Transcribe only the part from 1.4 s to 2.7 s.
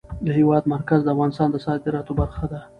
د صادراتو برخه ده.